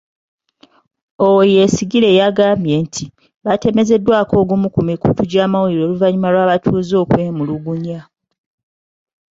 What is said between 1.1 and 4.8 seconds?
Owoyesigire yagambye nti, batemezeddwako ogumu